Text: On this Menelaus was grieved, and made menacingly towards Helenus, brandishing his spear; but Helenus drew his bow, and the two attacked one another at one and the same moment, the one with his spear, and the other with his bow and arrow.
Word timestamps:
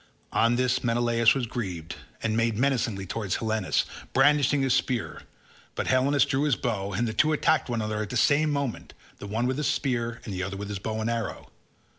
On 0.31 0.55
this 0.55 0.83
Menelaus 0.83 1.35
was 1.35 1.45
grieved, 1.45 1.95
and 2.23 2.35
made 2.35 2.57
menacingly 2.57 3.05
towards 3.05 3.35
Helenus, 3.35 3.85
brandishing 4.13 4.63
his 4.63 4.73
spear; 4.73 5.21
but 5.75 5.85
Helenus 5.85 6.25
drew 6.25 6.41
his 6.45 6.55
bow, 6.55 6.91
and 6.91 7.07
the 7.07 7.13
two 7.13 7.33
attacked 7.33 7.69
one 7.69 7.81
another 7.83 7.97
at 7.97 7.97
one 7.99 8.03
and 8.05 8.09
the 8.13 8.17
same 8.17 8.49
moment, 8.49 8.95
the 9.19 9.27
one 9.27 9.45
with 9.45 9.57
his 9.57 9.67
spear, 9.67 10.19
and 10.25 10.33
the 10.33 10.41
other 10.41 10.57
with 10.57 10.69
his 10.69 10.79
bow 10.79 11.01
and 11.01 11.09
arrow. 11.11 11.51